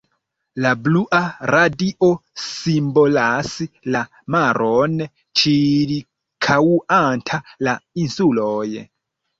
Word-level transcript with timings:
La 0.65 0.69
blua 0.85 1.19
radio 1.55 2.09
simbolas 2.45 3.53
la 3.97 4.03
maron 4.37 4.97
ĉirkaŭanta 5.43 7.43
la 7.71 7.79
insuloj. 8.09 8.67